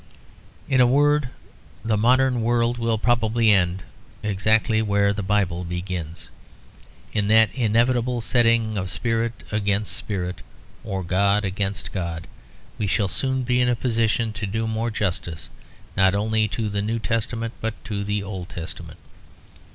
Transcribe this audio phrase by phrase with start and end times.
[0.67, 1.29] In a word,
[1.85, 3.83] the modern world will probably end
[4.23, 6.31] exactly where the Bible begins.
[7.13, 10.41] In that inevitable setting of spirit against spirit,
[10.83, 12.25] or god against god,
[12.79, 15.49] we shall soon be in a position to do more justice
[15.95, 18.97] not only to the New Testament, but to the Old Testament.